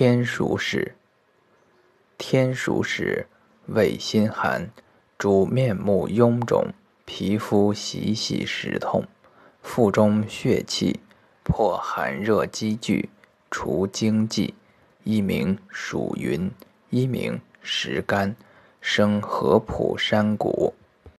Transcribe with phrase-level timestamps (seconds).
[0.00, 0.94] 天暑时，
[2.18, 3.26] 天暑时，
[3.66, 4.70] 胃心寒，
[5.18, 6.68] 主面目臃肿，
[7.04, 9.08] 皮肤习习时痛，
[9.60, 11.00] 腹中血气
[11.42, 13.08] 破寒热积聚，
[13.50, 14.54] 除经悸。
[15.02, 16.48] 一名属云，
[16.90, 18.36] 一名石干，
[18.80, 20.74] 生合浦山谷。